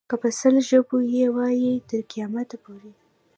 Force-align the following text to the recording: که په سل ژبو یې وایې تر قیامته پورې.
که 0.09 0.15
په 0.21 0.29
سل 0.39 0.55
ژبو 0.69 0.97
یې 1.15 1.25
وایې 1.35 1.73
تر 1.89 2.01
قیامته 2.11 2.55
پورې. 2.63 2.91